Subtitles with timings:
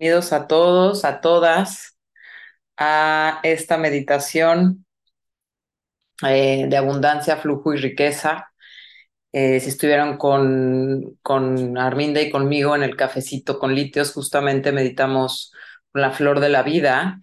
[0.00, 1.98] Bienvenidos a todos, a todas,
[2.78, 4.86] a esta meditación
[6.26, 8.50] eh, de abundancia, flujo y riqueza.
[9.30, 15.52] Eh, si estuvieron con, con Arminda y conmigo en el cafecito con litios, justamente meditamos
[15.92, 17.20] la flor de la vida.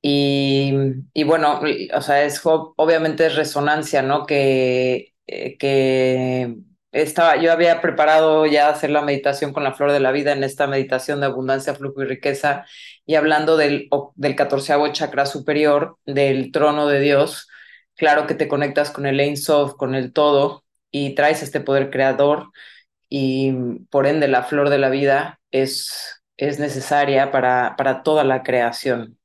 [0.00, 0.72] Y,
[1.12, 1.60] y bueno,
[1.94, 4.24] o sea, es obviamente es resonancia, ¿no?
[4.24, 6.56] Que, eh, que
[7.02, 10.44] estaba, yo había preparado ya hacer la meditación con la flor de la vida en
[10.44, 12.64] esta meditación de abundancia, flujo y riqueza,
[13.04, 17.48] y hablando del, del catorceavo chakra superior, del trono de Dios,
[17.96, 21.90] claro que te conectas con el Ein Sof, con el todo, y traes este poder
[21.90, 22.50] creador,
[23.08, 23.52] y
[23.90, 29.18] por ende la flor de la vida es, es necesaria para, para toda la creación.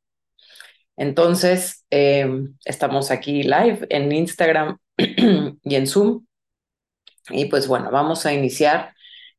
[0.97, 2.29] Entonces, eh,
[2.65, 6.25] estamos aquí live en Instagram y en Zoom
[7.33, 8.93] y pues bueno, vamos a iniciar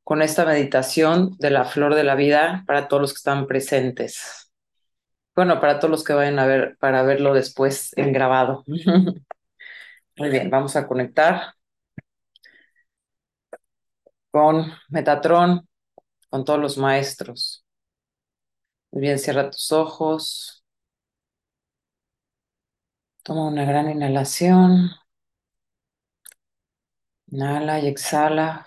[0.05, 4.51] con esta meditación de la flor de la vida para todos los que están presentes.
[5.35, 8.65] Bueno, para todos los que vayan a ver, para verlo después en grabado.
[10.17, 11.55] Muy bien, vamos a conectar
[14.31, 15.69] con Metatron,
[16.31, 17.65] con todos los maestros.
[18.91, 20.65] Muy bien, cierra tus ojos.
[23.25, 24.91] Toma una gran inhalación.
[27.33, 28.67] Inhala y exhala.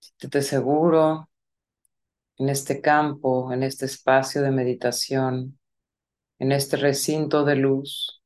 [0.00, 1.28] Siéntete seguro
[2.38, 5.58] en este campo, en este espacio de meditación,
[6.38, 8.22] en este recinto de luz.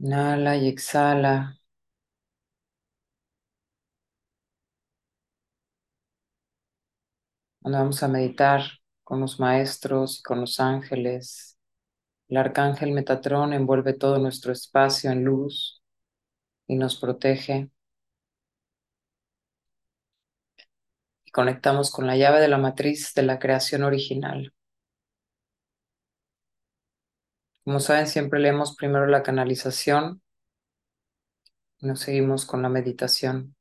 [0.00, 1.56] Inhala y exhala.
[7.62, 8.62] vamos a meditar
[9.04, 11.49] con los maestros y con los ángeles.
[12.30, 15.82] El arcángel Metatrón envuelve todo nuestro espacio en luz
[16.68, 17.70] y nos protege.
[21.24, 24.54] Y conectamos con la llave de la matriz de la creación original.
[27.64, 30.22] Como saben, siempre leemos primero la canalización
[31.80, 33.56] y nos seguimos con la meditación.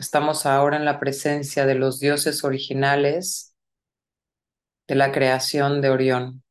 [0.00, 3.55] Estamos ahora en la presencia de los dioses originales
[4.88, 6.42] de la creación de Orión.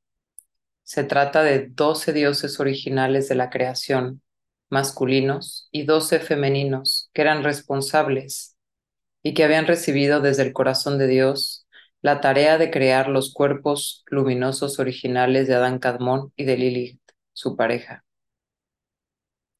[0.83, 4.21] Se trata de doce dioses originales de la creación,
[4.69, 8.55] masculinos, y doce femeninos, que eran responsables
[9.23, 11.65] y que habían recibido desde el corazón de Dios
[12.01, 17.01] la tarea de crear los cuerpos luminosos originales de Adán Cadmón y de Lilith,
[17.33, 18.03] su pareja.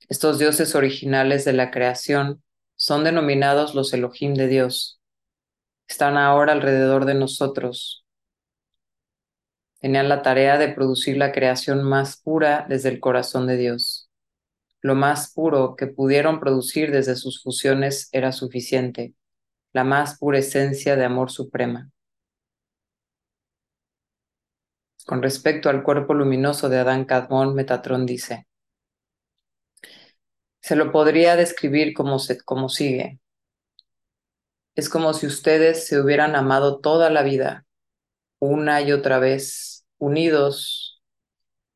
[0.08, 2.44] Estos dioses originales de la creación
[2.76, 5.00] son denominados los Elohim de Dios.
[5.88, 8.05] Están ahora alrededor de nosotros,
[9.86, 14.10] tenían la tarea de producir la creación más pura desde el corazón de Dios.
[14.82, 19.14] Lo más puro que pudieron producir desde sus fusiones era suficiente,
[19.74, 21.92] la más pura esencia de amor suprema.
[25.06, 28.48] Con respecto al cuerpo luminoso de Adán Cadmón, Metatron dice,
[30.62, 33.20] se lo podría describir como, como sigue.
[34.74, 37.68] Es como si ustedes se hubieran amado toda la vida,
[38.40, 41.02] una y otra vez, unidos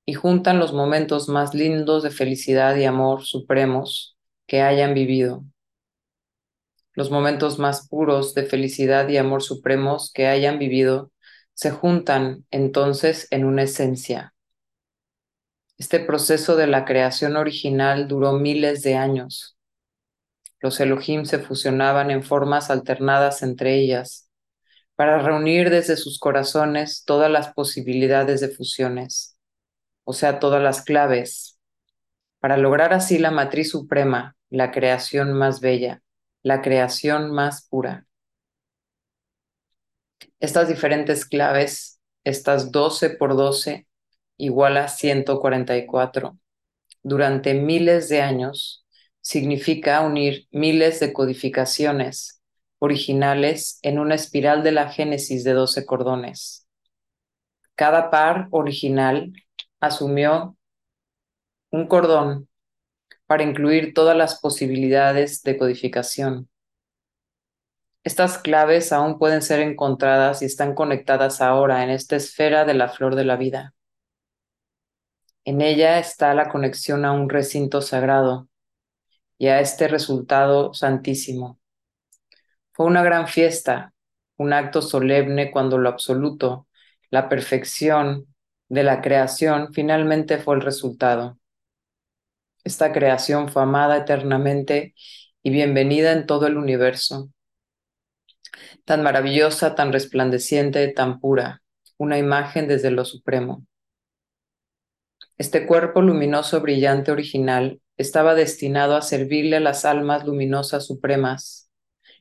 [0.05, 5.43] y juntan los momentos más lindos de felicidad y amor supremos que hayan vivido.
[6.93, 11.11] Los momentos más puros de felicidad y amor supremos que hayan vivido
[11.53, 14.33] se juntan entonces en una esencia.
[15.77, 19.57] Este proceso de la creación original duró miles de años.
[20.59, 24.28] Los Elohim se fusionaban en formas alternadas entre ellas,
[24.99, 29.37] para reunir desde sus corazones todas las posibilidades de fusiones,
[30.03, 31.57] o sea, todas las claves,
[32.41, 36.03] para lograr así la matriz suprema, la creación más bella,
[36.43, 38.07] la creación más pura.
[40.41, 43.87] Estas diferentes claves, estas 12 por 12,
[44.35, 46.37] igual a 144,
[47.03, 48.85] durante miles de años,
[49.21, 52.38] significa unir miles de codificaciones
[52.79, 56.67] originales en una espiral de la génesis de 12 cordones.
[57.75, 59.31] Cada par original
[59.79, 60.57] asumió
[61.71, 62.49] un cordón
[63.25, 66.49] para incluir todas las posibilidades de codificación.
[68.03, 72.89] Estas claves aún pueden ser encontradas y están conectadas ahora en esta esfera de la
[72.89, 73.73] flor de la vida.
[75.45, 78.47] En ella está la conexión a un recinto sagrado
[79.37, 81.59] y a este resultado santísimo.
[82.79, 83.91] Fue una gran fiesta,
[84.37, 86.69] un acto solemne cuando lo absoluto,
[87.09, 88.33] la perfección
[88.69, 91.37] de la creación finalmente fue el resultado.
[92.63, 94.95] Esta creación fue amada eternamente
[95.43, 97.29] y bienvenida en todo el universo.
[98.85, 101.61] Tan maravillosa, tan resplandeciente, tan pura,
[101.97, 103.65] una imagen desde lo supremo.
[105.37, 111.68] Este cuerpo luminoso brillante original estaba destinado a servirle a las almas luminosas supremas,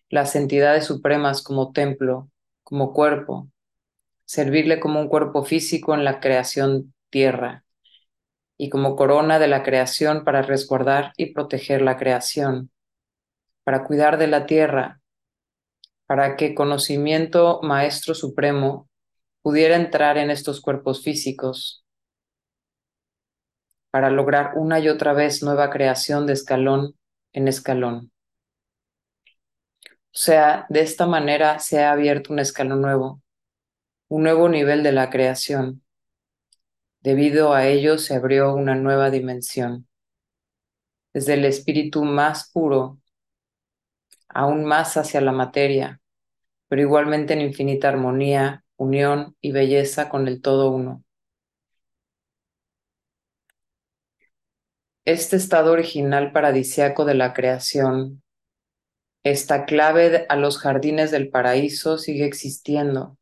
[0.08, 2.30] las entidades supremas como templo,
[2.62, 3.48] como cuerpo,
[4.24, 7.64] servirle como un cuerpo físico en la creación tierra
[8.56, 12.70] y como corona de la creación para resguardar y proteger la creación,
[13.64, 15.00] para cuidar de la tierra,
[16.06, 18.88] para que conocimiento maestro supremo
[19.42, 21.84] pudiera entrar en estos cuerpos físicos
[23.90, 26.94] para lograr una y otra vez nueva creación de escalón
[27.32, 28.10] en escalón.
[30.18, 33.22] O sea, de esta manera se ha abierto un escalón nuevo,
[34.08, 35.84] un nuevo nivel de la creación.
[37.00, 39.86] Debido a ello se abrió una nueva dimensión.
[41.14, 42.98] Desde el espíritu más puro,
[44.28, 46.00] aún más hacia la materia,
[46.66, 51.04] pero igualmente en infinita armonía, unión y belleza con el todo uno.
[55.04, 58.20] Este estado original paradisiaco de la creación,
[59.24, 63.18] esta clave a los jardines del paraíso sigue existiendo.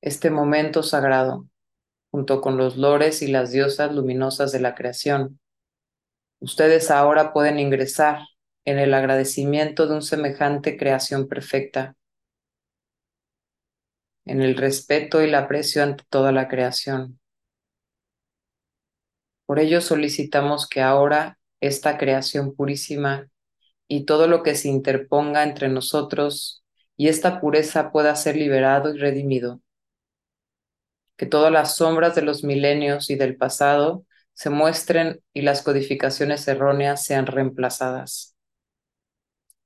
[0.00, 1.46] Este momento sagrado,
[2.10, 5.40] junto con los lores y las diosas luminosas de la creación.
[6.40, 8.20] Ustedes ahora pueden ingresar
[8.64, 11.96] en el agradecimiento de un semejante creación perfecta,
[14.24, 17.18] en el respeto y el aprecio ante toda la creación.
[19.46, 23.28] Por ello solicitamos que ahora esta creación purísima
[23.88, 26.64] y todo lo que se interponga entre nosotros
[26.96, 29.60] y esta pureza pueda ser liberado y redimido.
[31.16, 34.04] Que todas las sombras de los milenios y del pasado
[34.34, 38.36] se muestren y las codificaciones erróneas sean reemplazadas.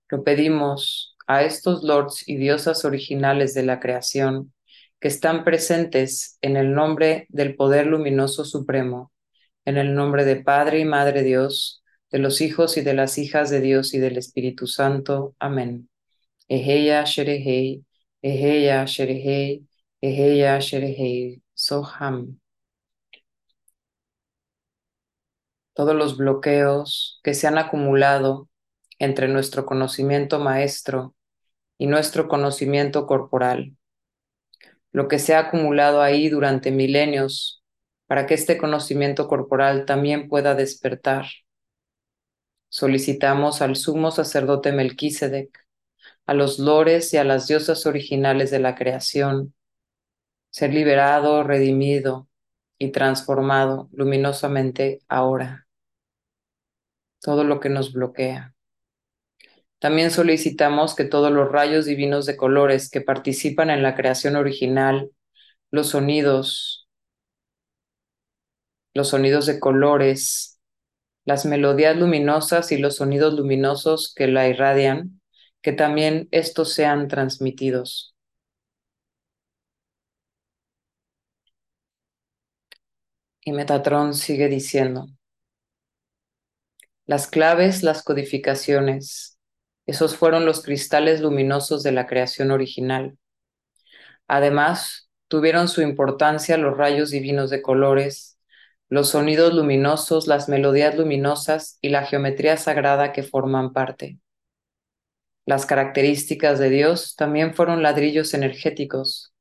[0.09, 4.55] Lo pedimos a estos lords y diosas originales de la creación
[5.01, 9.13] que están presentes en el nombre del poder luminoso supremo
[9.65, 11.82] en el nombre de Padre y Madre Dios,
[12.13, 15.35] de los hijos y de las hijas de Dios y del Espíritu Santo.
[15.39, 15.89] Amén.
[16.49, 17.85] Eheya Sherehei,
[18.23, 19.67] Eheya Sherehei,
[20.03, 22.39] Eheya Sherehei, Soham.
[25.75, 28.51] Todos los bloqueos que se han acumulado
[28.99, 31.15] entre nuestro conocimiento maestro
[31.79, 33.75] y nuestro conocimiento corporal,
[34.93, 37.65] lo que se ha acumulado ahí durante milenios
[38.07, 41.25] para que este conocimiento corporal también pueda despertar.
[42.75, 45.67] Solicitamos al sumo sacerdote Melquisedec,
[46.25, 49.53] a los lores y a las diosas originales de la creación,
[50.49, 52.29] ser liberado, redimido
[52.79, 55.67] y transformado luminosamente ahora.
[57.21, 58.55] Todo lo que nos bloquea.
[59.79, 65.11] También solicitamos que todos los rayos divinos de colores que participan en la creación original,
[65.71, 66.89] los sonidos,
[68.95, 70.52] los sonidos de colores,
[71.25, 75.21] las melodías luminosas y los sonidos luminosos que la irradian,
[75.63, 78.15] que también estos sean transmitidos.
[83.45, 85.07] Y Metatron sigue diciendo,
[87.07, 89.39] las claves, las codificaciones,
[89.87, 93.19] esos fueron los cristales luminosos de la creación original.
[94.29, 98.32] Además, tuvieron su importancia los rayos divinos de colores,
[98.93, 104.19] los sonidos luminosos, las melodías luminosas y la geometría sagrada que forman parte.
[105.47, 109.33] Las características de Dios también fueron ladrillos energéticos.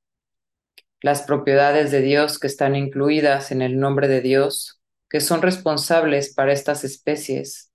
[1.02, 4.80] Las propiedades de Dios que están incluidas en el nombre de Dios,
[5.10, 7.74] que son responsables para estas especies,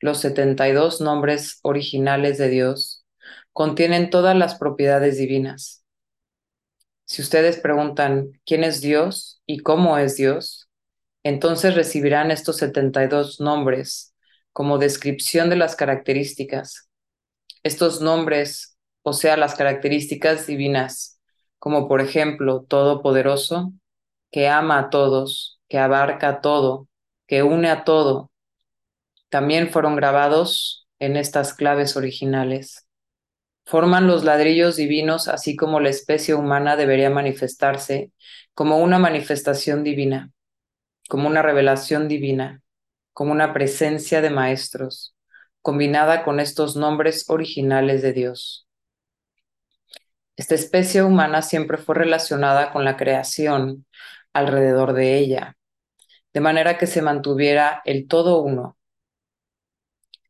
[0.00, 3.06] los 72 nombres originales de Dios,
[3.54, 5.86] contienen todas las propiedades divinas.
[7.06, 10.63] Si ustedes preguntan quién es Dios y cómo es Dios,
[11.24, 14.14] entonces recibirán estos 72 nombres
[14.52, 16.90] como descripción de las características.
[17.62, 21.18] Estos nombres, o sea, las características divinas,
[21.58, 23.72] como por ejemplo Todopoderoso,
[24.30, 26.88] que ama a todos, que abarca todo,
[27.26, 28.30] que une a todo,
[29.30, 32.86] también fueron grabados en estas claves originales.
[33.64, 38.12] Forman los ladrillos divinos así como la especie humana debería manifestarse
[38.52, 40.33] como una manifestación divina
[41.08, 42.62] como una revelación divina,
[43.12, 45.14] como una presencia de maestros,
[45.62, 48.66] combinada con estos nombres originales de Dios.
[50.36, 53.86] Esta especie humana siempre fue relacionada con la creación
[54.32, 55.56] alrededor de ella,
[56.32, 58.76] de manera que se mantuviera el todo uno.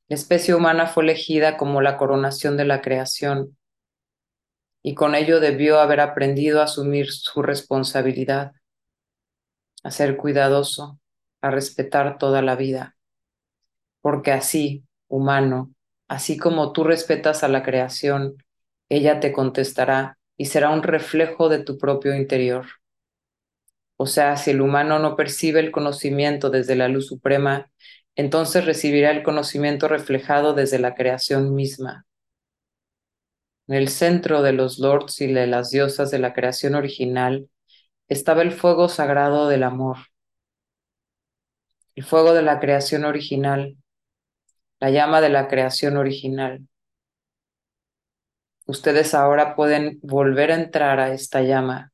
[0.08, 3.56] La especie humana fue elegida como la coronación de la creación
[4.82, 8.52] y con ello debió haber aprendido a asumir su responsabilidad,
[9.84, 10.98] a ser cuidadoso,
[11.40, 12.96] a respetar toda la vida.
[14.00, 15.72] Porque así, humano,
[16.08, 18.36] así como tú respetas a la creación,
[18.88, 22.66] ella te contestará y será un reflejo de tu propio interior.
[23.96, 27.70] O sea, si el humano no percibe el conocimiento desde la luz suprema,
[28.16, 32.06] entonces recibirá el conocimiento reflejado desde la creación misma.
[33.66, 37.48] En el centro de los lords y de las diosas de la creación original
[38.08, 39.98] estaba el fuego sagrado del amor,
[41.94, 43.76] el fuego de la creación original,
[44.80, 46.66] la llama de la creación original.
[48.66, 51.92] Ustedes ahora pueden volver a entrar a esta llama,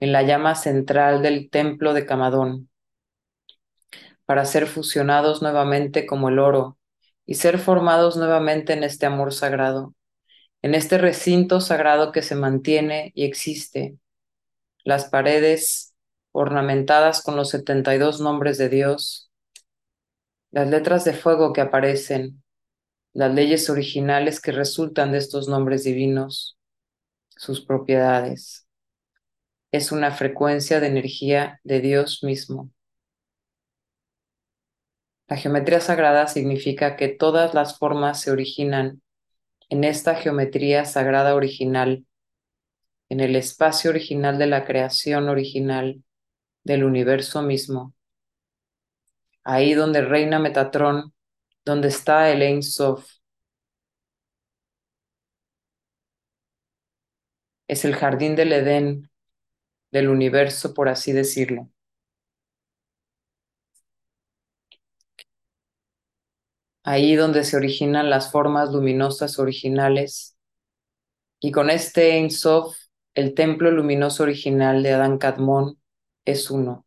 [0.00, 2.68] en la llama central del templo de Camadón,
[4.24, 6.78] para ser fusionados nuevamente como el oro
[7.26, 9.94] y ser formados nuevamente en este amor sagrado
[10.62, 13.96] en este recinto sagrado que se mantiene y existe,
[14.84, 15.94] las paredes
[16.32, 19.30] ornamentadas con los 72 nombres de Dios,
[20.50, 22.42] las letras de fuego que aparecen,
[23.12, 26.58] las leyes originales que resultan de estos nombres divinos,
[27.30, 28.66] sus propiedades.
[29.70, 32.70] Es una frecuencia de energía de Dios mismo.
[35.28, 39.00] La geometría sagrada significa que todas las formas se originan
[39.70, 42.04] en esta geometría sagrada original,
[43.12, 46.02] en el espacio original de la creación original
[46.64, 47.92] del universo mismo.
[49.44, 51.12] Ahí donde reina Metatrón,
[51.62, 53.06] donde está el Ein Sof.
[57.68, 59.10] Es el jardín del Edén
[59.90, 61.68] del universo, por así decirlo.
[66.84, 70.36] ahí donde se originan las formas luminosas originales.
[71.40, 72.81] Y con este Ein Sof,
[73.14, 75.78] el templo luminoso original de Adán Kadmon
[76.26, 76.86] es uno.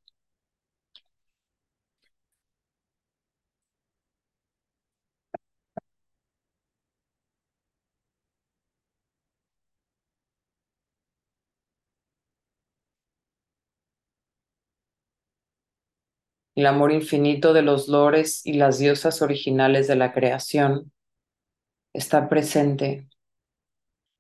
[16.55, 20.91] el amor infinito de los lores y las diosas originales de la creación
[21.93, 23.07] está presente.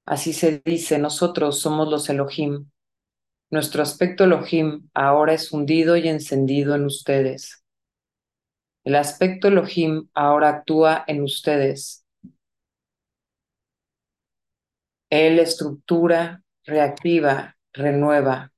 [0.05, 2.69] Así se dice, nosotros somos los Elohim.
[3.49, 7.63] Nuestro aspecto Elohim ahora es hundido y encendido en ustedes.
[8.83, 12.05] El aspecto Elohim ahora actúa en ustedes.
[15.09, 18.51] Él estructura, reactiva, renueva,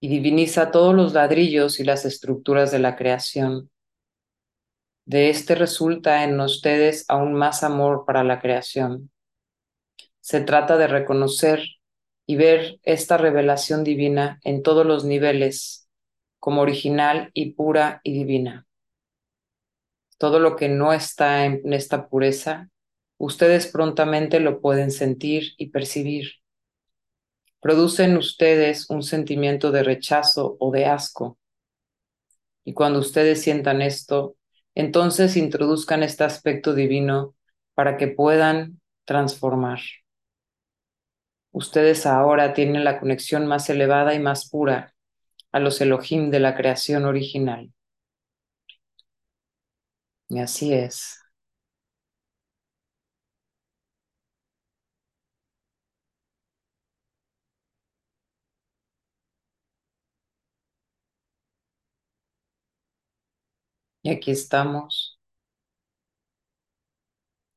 [0.00, 3.70] y diviniza todos los ladrillos y las estructuras de la creación.
[5.06, 9.10] De este resulta en ustedes aún más amor para la creación.
[10.26, 11.62] Se trata de reconocer
[12.26, 15.88] y ver esta revelación divina en todos los niveles,
[16.40, 18.66] como original y pura y divina.
[20.18, 22.70] Todo lo que no está en esta pureza,
[23.18, 26.32] ustedes prontamente lo pueden sentir y percibir
[27.60, 31.38] producen ustedes un sentimiento de rechazo o de asco.
[32.64, 34.36] Y cuando ustedes sientan esto,
[34.74, 37.36] entonces introduzcan este aspecto divino
[37.74, 39.78] para que puedan transformar.
[41.56, 44.94] Ustedes ahora tienen la conexión más elevada y más pura
[45.52, 47.72] a los Elohim de la creación original.
[50.28, 51.18] Y así es.
[64.02, 65.18] Y aquí estamos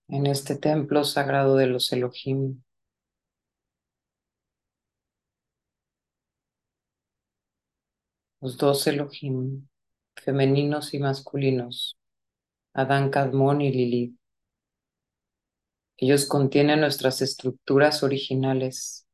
[0.10, 2.62] en este templo sagrado de los Elohim.
[8.42, 9.68] Los dos Elohim,
[10.16, 11.98] femeninos y masculinos,
[12.74, 14.16] Adán, Kadmon y Lilith.
[15.98, 19.06] Ellos contienen nuestras estructuras originales.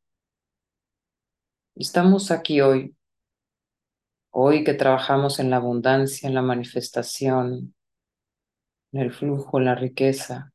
[1.75, 2.95] Estamos aquí hoy
[4.37, 7.73] Hoy que trabajamos en la abundancia, en la manifestación,
[8.91, 10.51] en el flujo, en la riqueza,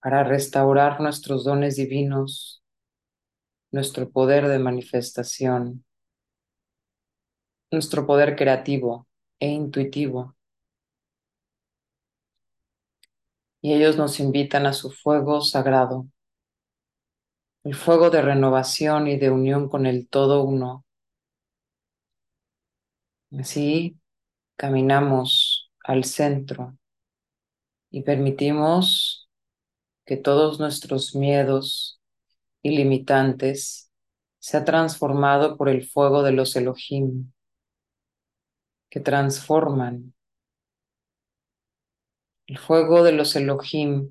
[0.00, 2.62] para restaurar nuestros dones divinos,
[3.72, 5.84] nuestro poder de manifestación,
[7.76, 9.06] nuestro poder creativo
[9.38, 10.34] e intuitivo.
[13.60, 16.06] Y ellos nos invitan a su fuego sagrado,
[17.64, 20.86] el fuego de renovación y de unión con el todo uno
[23.38, 23.98] Así
[24.56, 26.78] caminamos al centro
[27.90, 29.28] y permitimos
[30.04, 32.00] que todos nuestros miedos
[32.62, 33.90] ilimitantes
[34.38, 37.32] sea transformado por el fuego de los Elohim,
[38.96, 40.14] que transforman.
[42.46, 44.10] El fuego de los Elohim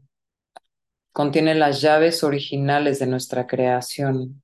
[1.11, 4.43] contiene las llaves originales de nuestra creación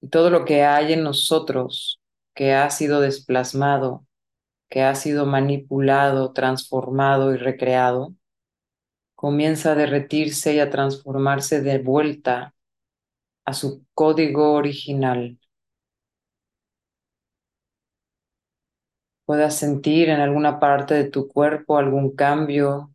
[0.00, 2.00] y todo lo que hay en nosotros
[2.34, 4.04] que ha sido desplasmado,
[4.68, 8.12] que ha sido manipulado, transformado y recreado,
[9.14, 12.56] comienza a derretirse y a transformarse de vuelta
[13.44, 15.38] a su código original.
[19.26, 22.94] Puedas sentir en alguna parte de tu cuerpo algún cambio,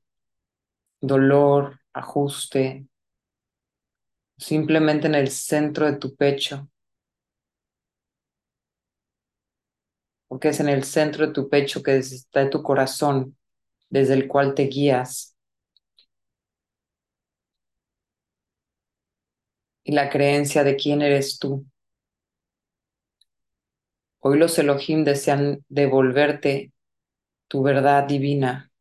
[1.02, 2.88] dolor, ajuste,
[4.38, 6.68] simplemente en el centro de tu pecho,
[10.28, 13.38] porque es en el centro de tu pecho que está tu corazón,
[13.90, 15.36] desde el cual te guías.
[19.84, 21.64] Y la creencia de quién eres tú.
[24.22, 26.72] Hoy los Elohim desean devolverte
[27.48, 28.72] tu verdad divina,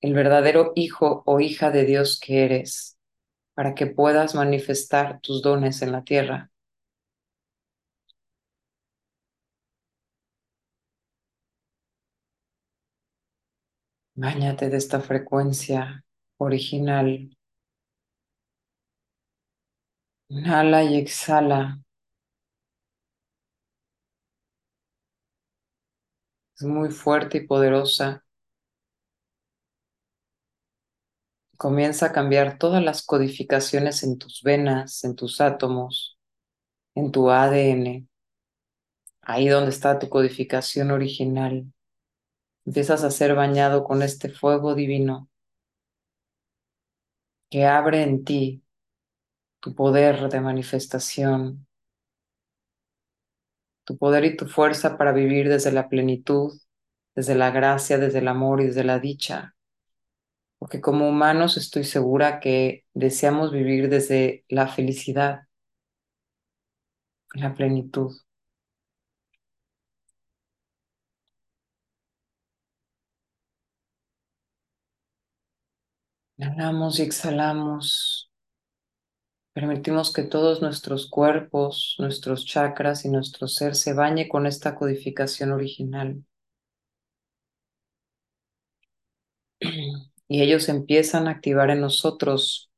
[0.00, 2.96] el verdadero hijo o hija de Dios que eres,
[3.54, 6.50] para que puedas manifestar tus dones en la tierra.
[14.16, 16.04] Báñate de esta frecuencia
[16.38, 17.30] original.
[20.28, 21.78] Inhala y exhala.
[26.56, 28.24] Es muy fuerte y poderosa.
[31.56, 36.18] Comienza a cambiar todas las codificaciones en tus venas, en tus átomos,
[36.94, 38.08] en tu ADN.
[39.22, 41.72] Ahí donde está tu codificación original.
[42.66, 45.30] Empiezas a ser bañado con este fuego divino
[47.50, 48.62] que abre en ti
[49.60, 51.63] tu poder de manifestación,
[53.84, 56.52] tu poder y tu fuerza para vivir desde la plenitud,
[57.14, 59.54] desde la gracia, desde el amor y desde la dicha.
[60.58, 65.42] Porque como humanos estoy segura que deseamos vivir desde la felicidad,
[67.34, 68.12] la plenitud.
[76.38, 78.23] Inhalamos y exhalamos.
[79.54, 85.52] Permitimos que todos nuestros cuerpos, nuestros chakras y nuestro ser se bañe con esta codificación
[85.52, 86.24] original.
[90.28, 92.70] Y ellos empiezan a activar en nosotros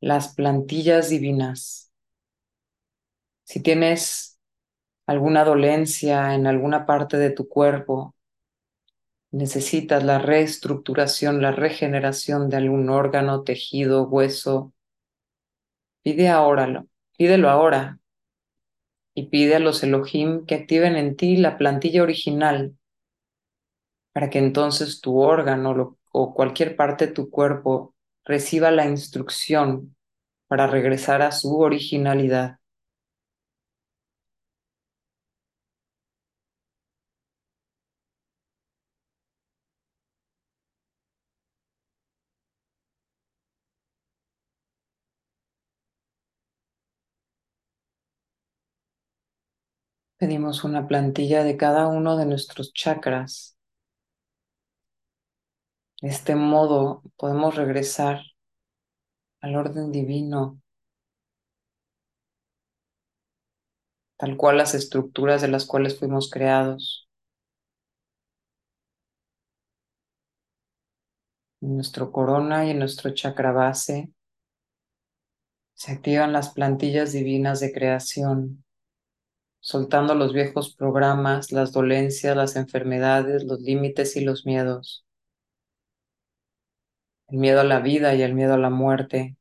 [0.00, 1.92] las plantillas divinas.
[3.44, 4.38] Si tienes
[5.06, 8.14] alguna dolencia en alguna parte de tu cuerpo,
[9.32, 14.73] necesitas la reestructuración, la regeneración de algún órgano, tejido, hueso,
[16.04, 16.84] pide ahora,
[17.16, 17.98] pídelo ahora
[19.14, 22.76] y pide a los Elohim que activen en ti la plantilla original
[24.12, 29.96] para que entonces tu órgano o cualquier parte de tu cuerpo reciba la instrucción
[30.46, 32.58] para regresar a su originalidad.
[50.24, 53.58] Pedimos una plantilla de cada uno de nuestros chakras.
[56.00, 58.22] De este modo podemos regresar
[59.42, 60.62] al orden divino,
[64.16, 67.06] tal cual las estructuras de las cuales fuimos creados.
[71.60, 74.10] En nuestro corona y en nuestro chakra base
[75.74, 78.63] se activan las plantillas divinas de creación
[79.64, 85.06] soltando los viejos programas, las dolencias, las enfermedades, los límites y los miedos.
[87.28, 89.36] El miedo a la vida y el miedo a la muerte.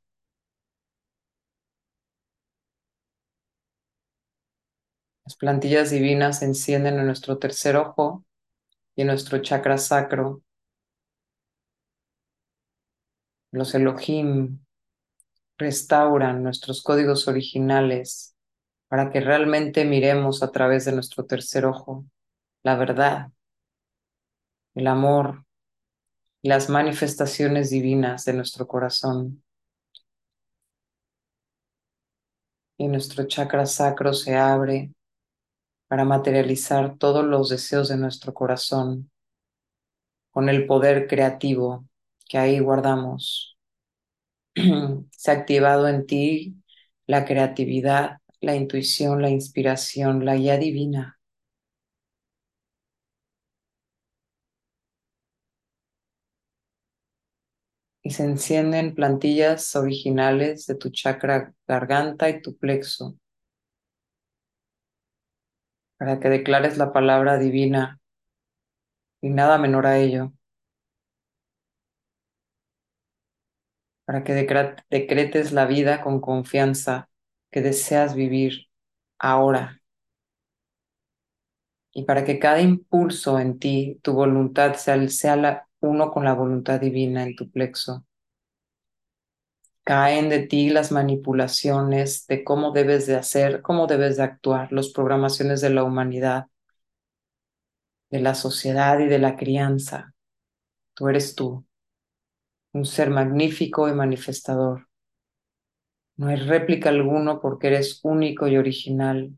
[5.25, 8.23] Las plantillas divinas se encienden en nuestro tercer ojo
[8.95, 10.41] y en nuestro chakra sacro.
[13.51, 14.59] Los Elohim
[15.57, 18.32] restauran nuestros códigos originales
[18.93, 22.05] para que realmente miremos a través de nuestro tercer ojo
[22.61, 23.31] la verdad,
[24.75, 25.45] el amor
[26.43, 29.43] y las manifestaciones divinas de nuestro corazón.
[32.77, 34.91] Y nuestro chakra sacro se abre
[35.87, 39.09] para materializar todos los deseos de nuestro corazón.
[40.29, 41.87] con el poder creativo
[42.29, 43.57] que ahí guardamos.
[45.17, 46.55] Se ha activado en ti
[47.07, 51.19] la creatividad, la intuición, la inspiración, la guía divina.
[58.03, 63.17] Y se encienden plantillas originales de tu chakra garganta y tu plexo
[65.97, 68.01] para que declares la palabra divina
[69.21, 70.33] y nada menor a ello.
[74.05, 77.09] Para que decretes la vida con confianza
[77.53, 78.67] que deseas vivir
[79.19, 79.81] ahora.
[81.93, 86.79] Y para que cada impulso en ti, tu voluntad, sea, sea uno con la voluntad
[86.81, 88.05] divina en tu plexo.
[89.85, 94.89] Caen de ti las manipulaciones de cómo debes de hacer, cómo debes de actuar, las
[94.89, 96.47] programaciones de la humanidad,
[98.09, 100.13] de la sociedad y de la crianza.
[100.95, 101.65] Tú eres tú,
[102.73, 104.87] un ser magnífico y manifestador.
[106.17, 109.37] No hay réplica alguno porque eres único y original.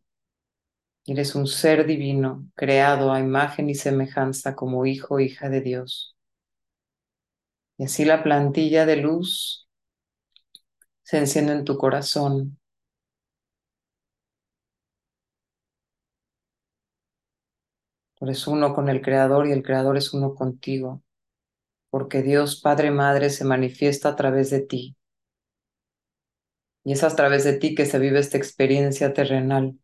[1.08, 6.16] Eres un ser divino, creado a imagen y semejanza como hijo o hija de Dios.
[7.78, 9.70] Y así la plantilla de luz
[11.04, 12.60] se enciende en tu corazón.
[18.16, 21.02] Tú eres uno con el Creador y el Creador es uno contigo,
[21.90, 24.98] porque Dios Padre Madre se manifiesta a través de ti.
[26.86, 29.78] Y es a través de ti que se vive esta experiencia terrenal.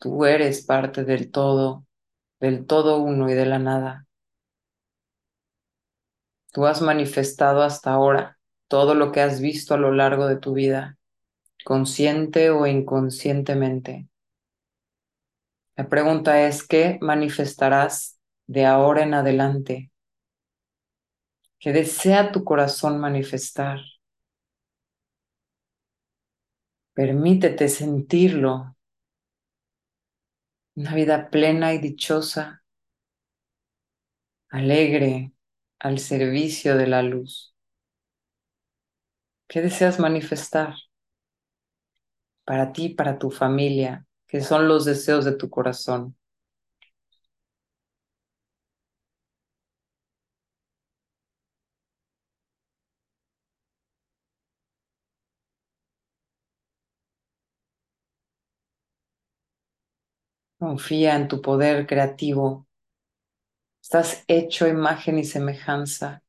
[0.00, 1.86] Tú eres parte del todo,
[2.40, 4.06] del todo uno y de la nada.
[6.52, 10.54] Tú has manifestado hasta ahora todo lo que has visto a lo largo de tu
[10.54, 10.98] vida,
[11.64, 14.08] consciente o inconscientemente.
[15.76, 19.90] La pregunta es, ¿qué manifestarás de ahora en adelante?
[21.58, 23.80] ¿Qué desea tu corazón manifestar?
[26.94, 28.74] Permítete sentirlo.
[30.76, 32.62] Una vida plena y dichosa,
[34.48, 35.32] alegre,
[35.78, 37.54] al servicio de la luz.
[39.48, 40.74] ¿Qué deseas manifestar
[42.44, 44.06] para ti, para tu familia?
[44.26, 46.16] ¿Qué son los deseos de tu corazón?
[60.64, 62.66] Confía en tu poder creativo.
[63.82, 66.22] Estás hecho imagen y semejanza.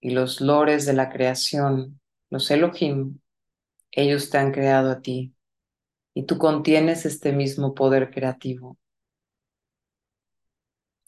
[0.00, 3.20] Y los lores de la creación, los Elohim,
[3.90, 5.34] ellos te han creado a ti.
[6.14, 8.78] Y tú contienes este mismo poder creativo.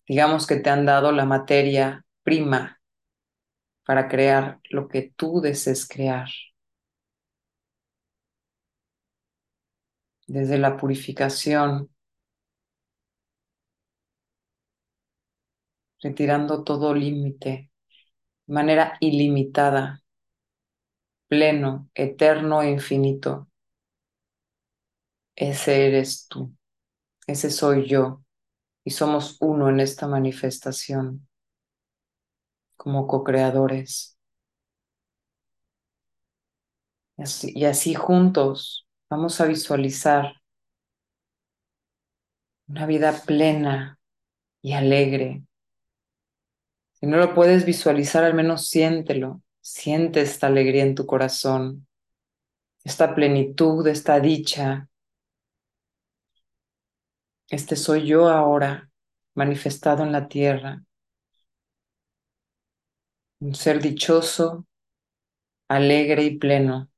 [0.07, 2.79] Digamos que te han dado la materia prima
[3.87, 6.29] para crear lo que tú desees crear.
[10.27, 11.91] Desde la purificación,
[16.03, 17.71] retirando todo límite,
[18.47, 20.03] de manera ilimitada,
[21.29, 23.33] pleno, eterno e infinito.
[25.35, 26.55] Ese eres tú,
[27.27, 28.23] ese soy yo,
[28.85, 31.29] y somos uno en esta manifestación
[32.77, 34.17] como co-creadores.
[37.19, 40.43] Y así, y así juntos Vamos a visualizar
[42.67, 44.01] una vida plena
[44.63, 45.45] y alegre.
[46.95, 49.43] Si no lo puedes visualizar, al menos siéntelo.
[49.61, 51.87] Siente esta alegría en tu corazón,
[52.83, 54.89] esta plenitud, esta dicha.
[57.49, 58.91] Este soy yo ahora,
[59.35, 60.83] manifestado en la tierra.
[63.39, 64.67] Un ser dichoso,
[65.69, 66.91] alegre y pleno,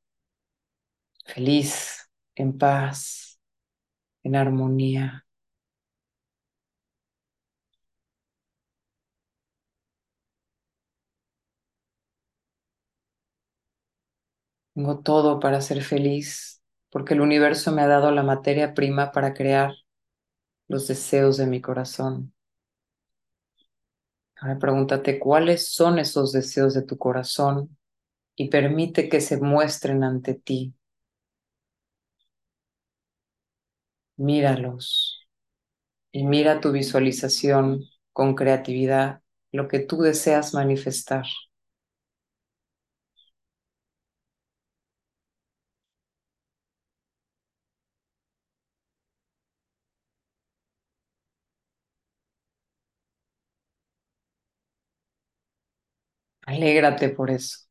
[1.27, 1.98] feliz
[2.43, 3.41] en paz,
[4.25, 5.27] en armonía.
[14.75, 19.35] Tengo todo para ser feliz porque el universo me ha dado la materia prima para
[19.35, 19.75] crear
[20.69, 22.35] los deseos de mi corazón.
[24.37, 27.77] Ahora pregúntate cuáles son esos deseos de tu corazón
[28.37, 30.75] y permite que se muestren ante ti.
[34.19, 35.29] míralos
[36.13, 41.27] y mira tu visualización con creatividad, lo que tú deseas manifestar.
[56.47, 57.68] Alégrate por eso.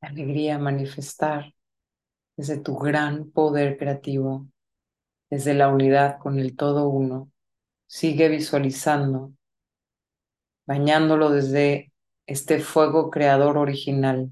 [0.00, 1.52] Alegría manifestar
[2.36, 4.46] desde tu gran poder creativo,
[5.28, 7.32] desde la unidad con el todo uno.
[7.86, 9.32] Sigue visualizando,
[10.66, 11.92] bañándolo desde
[12.26, 14.30] este fuego creador original.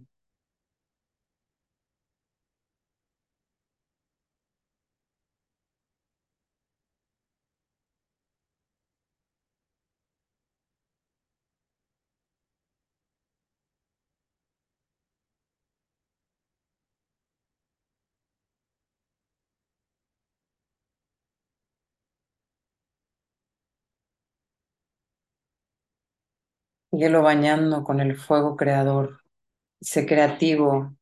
[26.97, 29.21] Síguelo bañando con el fuego creador.
[29.81, 30.97] Sé creativo.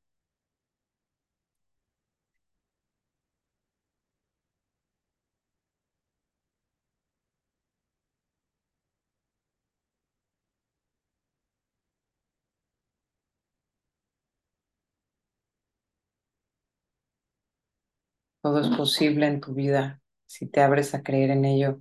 [18.42, 21.80] Todo es posible en tu vida si te abres a creer en ello.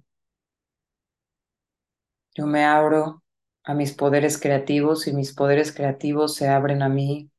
[2.35, 3.22] Yo me abro
[3.63, 7.29] a mis poderes creativos y mis poderes creativos se abren a mí.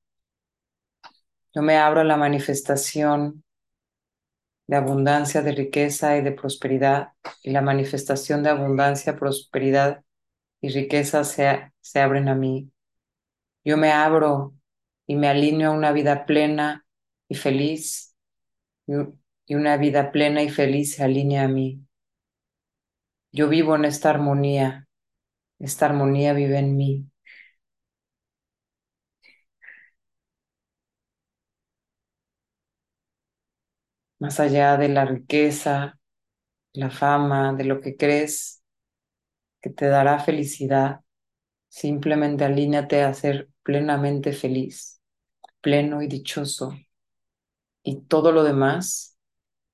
[1.55, 3.45] Yo me abro a la manifestación
[4.67, 7.13] de abundancia, de riqueza y de prosperidad.
[7.43, 10.03] Y la manifestación de abundancia, prosperidad
[10.61, 12.71] y riqueza se, se abren a mí.
[13.65, 14.55] Yo me abro
[15.07, 16.87] y me alineo a una vida plena
[17.29, 18.17] y feliz.
[18.87, 21.81] Y una vida plena y feliz se alinea a mí.
[23.33, 24.87] Yo vivo en esta armonía.
[25.65, 27.07] Esta armonía vive en mí.
[34.19, 35.99] Más allá de la riqueza,
[36.75, 38.63] la fama, de lo que crees
[39.61, 41.01] que te dará felicidad,
[41.69, 45.01] simplemente alíñate a ser plenamente feliz,
[45.63, 46.75] pleno y dichoso.
[47.85, 49.17] Y todo lo demás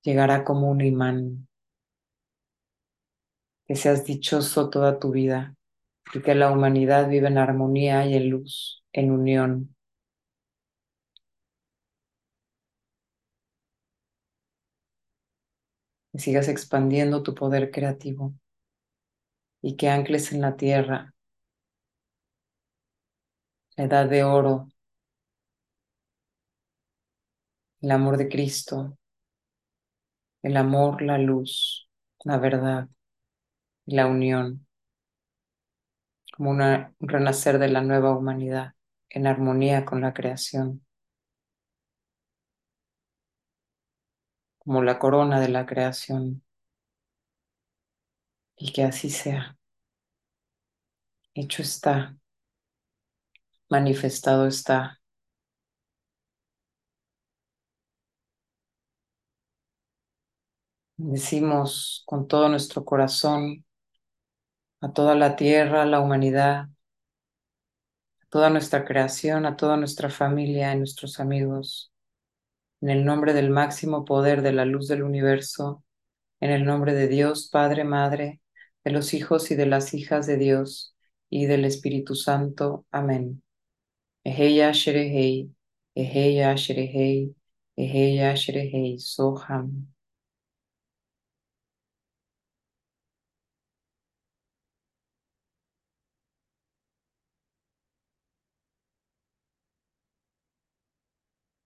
[0.03, 1.48] llegará como un imán.
[3.66, 5.57] Que seas dichoso toda tu vida
[6.14, 9.75] y que la humanidad vive en armonía y en luz, en unión.
[16.12, 18.35] Que sigas expandiendo tu poder creativo
[19.62, 21.14] y que ancles en la tierra
[23.77, 24.68] la edad de oro,
[27.83, 28.96] el amor de Cristo,
[30.42, 31.88] el amor, la luz,
[32.25, 32.88] la verdad,
[33.87, 34.66] la unión,
[36.40, 38.72] como una, un renacer de la nueva humanidad
[39.11, 40.83] en armonía con la creación,
[44.59, 46.42] como la corona de la creación.
[48.57, 49.59] Y que así sea.
[51.35, 52.16] Hecho está,
[53.68, 55.00] manifestado está.
[60.96, 63.64] Decimos con todo nuestro corazón
[64.81, 66.69] a toda la tierra, a la humanidad,
[68.23, 71.93] a toda nuestra creación, a toda nuestra familia, a nuestros amigos,
[72.81, 75.85] en el nombre del máximo poder de la luz del universo,
[76.40, 78.40] en el nombre de Dios, Padre, Madre,
[78.85, 80.97] de los hijos y de las hijas de Dios
[81.29, 82.87] y del Espíritu Santo.
[82.90, 83.43] Amén.
[84.25, 85.51] Eheya Sherehei,
[85.95, 86.57] Eheya
[88.99, 89.88] Soham.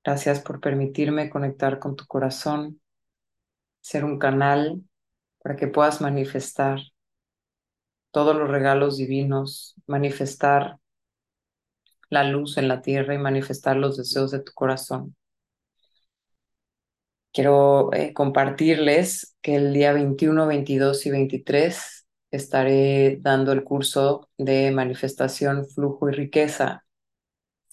[0.04, 2.80] Gracias por permitirme conectar con tu corazón,
[3.80, 4.82] ser un canal
[5.42, 6.80] para que puedas manifestar
[8.10, 10.78] todos los regalos divinos, manifestar
[12.10, 15.16] la luz en la tierra y manifestar los deseos de tu corazón.
[17.32, 24.70] Quiero eh, compartirles que el día 21, 22 y 23 estaré dando el curso de
[24.70, 26.83] manifestación, flujo y riqueza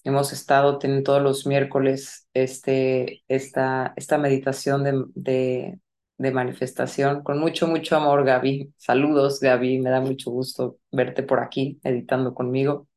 [0.04, 5.80] hemos estado teniendo todos los miércoles este, esta, esta meditación de,
[6.18, 8.74] de, manifestación con mucho, mucho amor, Gaby.
[8.78, 12.88] Saludos, Gaby, me da mucho gusto verte por aquí meditando conmigo.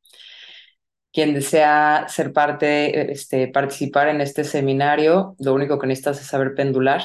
[1.12, 6.54] Quien desea ser parte, este, participar en este seminario, lo único que necesitas es saber
[6.54, 7.02] pendular.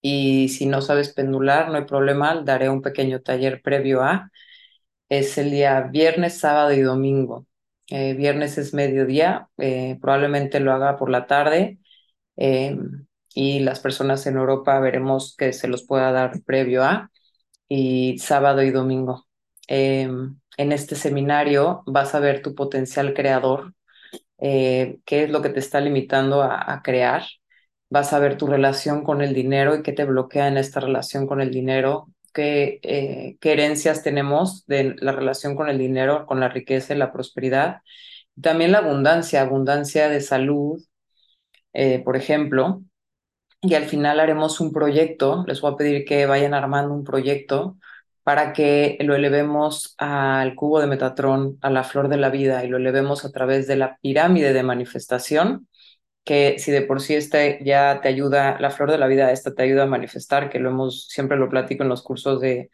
[0.00, 4.30] Y si no sabes pendular, no hay problema, daré un pequeño taller previo a.
[5.08, 7.46] Es el día viernes, sábado y domingo.
[7.90, 11.78] Eh, viernes es mediodía, eh, probablemente lo haga por la tarde.
[12.36, 12.76] Eh,
[13.34, 17.10] y las personas en Europa veremos que se los pueda dar previo a.
[17.68, 19.26] Y sábado y domingo.
[19.68, 23.74] Em, en este seminario vas a ver tu potencial creador,
[24.38, 27.24] qué es lo que te está limitando a, crear.
[27.90, 31.26] Vas a ver tu relación con el dinero y qué te bloquea en esta relación
[31.26, 36.38] con el dinero, qué, eh, qué herencias tenemos de la relación con el dinero, con
[36.38, 37.78] la riqueza y la prosperidad.
[38.40, 40.80] También la abundancia, abundancia de salud,
[41.72, 42.82] eh, por ejemplo.
[43.60, 47.76] Y al final haremos un proyecto, les voy a pedir que vayan armando un proyecto
[48.22, 52.68] para que lo elevemos al cubo de Metatrón, a la flor de la vida, y
[52.68, 55.67] lo elevemos a través de la pirámide de manifestación,
[56.28, 59.54] que si de por sí este ya te ayuda, la flor de la vida, esta
[59.54, 62.70] te ayuda a manifestar, que lo hemos, siempre lo platico en los cursos de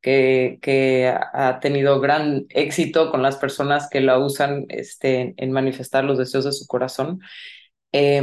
[0.00, 6.02] que, que ha tenido gran éxito con las personas que la usan este, en manifestar
[6.02, 7.20] los deseos de su corazón.
[7.92, 8.16] Eh,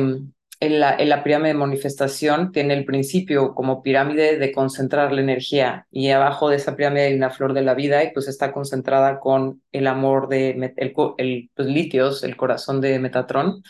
[0.59, 5.21] en la, en la, pirámide de manifestación tiene el principio como pirámide de concentrar la
[5.21, 8.51] energía y abajo de esa pirámide hay una flor de la vida y pues está
[8.51, 13.63] concentrada con el amor de el, el pues, litios, el corazón de Metatron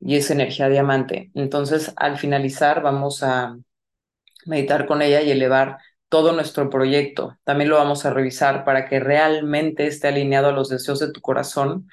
[0.00, 1.30] y es energía diamante.
[1.34, 3.56] Entonces al finalizar vamos a
[4.46, 7.38] meditar con ella y elevar todo nuestro proyecto.
[7.44, 11.20] También lo vamos a revisar para que realmente esté alineado a los deseos de tu
[11.20, 11.88] corazón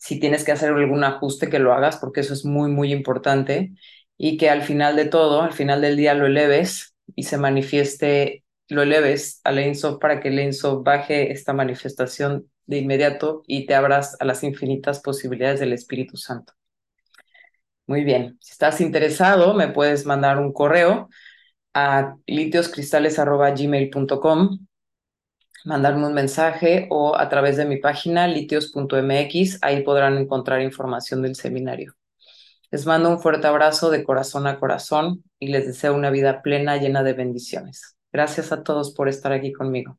[0.00, 3.72] si tienes que hacer algún ajuste, que lo hagas, porque eso es muy, muy importante.
[4.16, 8.44] Y que al final de todo, al final del día lo eleves y se manifieste,
[8.68, 13.74] lo eleves al Enso para que el Enso baje esta manifestación de inmediato y te
[13.74, 16.54] abras a las infinitas posibilidades del Espíritu Santo.
[17.90, 21.08] Muy bien, si estás interesado, me puedes mandar un correo
[21.74, 24.58] a litioscristales.gmail.com
[25.64, 31.34] mandarme un mensaje o a través de mi página litios.mx, ahí podrán encontrar información del
[31.34, 31.96] seminario.
[32.70, 36.76] Les mando un fuerte abrazo de corazón a corazón y les deseo una vida plena
[36.76, 37.96] llena de bendiciones.
[38.12, 39.98] Gracias a todos por estar aquí conmigo.